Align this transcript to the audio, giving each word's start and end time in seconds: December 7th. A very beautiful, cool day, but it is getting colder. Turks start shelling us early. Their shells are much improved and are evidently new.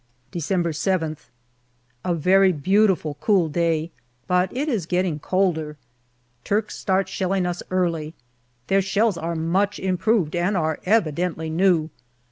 December 0.31 0.71
7th. 0.71 1.29
A 2.03 2.15
very 2.15 2.51
beautiful, 2.51 3.17
cool 3.21 3.47
day, 3.49 3.91
but 4.25 4.51
it 4.51 4.67
is 4.67 4.87
getting 4.87 5.19
colder. 5.19 5.77
Turks 6.43 6.75
start 6.75 7.07
shelling 7.07 7.45
us 7.45 7.61
early. 7.69 8.15
Their 8.65 8.81
shells 8.81 9.15
are 9.15 9.35
much 9.35 9.77
improved 9.77 10.35
and 10.35 10.57
are 10.57 10.79
evidently 10.87 11.51
new. 11.51 11.91